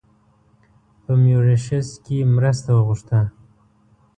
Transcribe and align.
په 1.03 1.11
میوریشیس 1.23 1.87
کې 2.05 2.17
مرسته 2.35 2.69
وغوښته. 2.73 3.19